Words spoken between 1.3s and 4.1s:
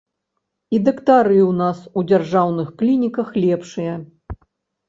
ў нас ў дзяржаўных клініках лепшыя.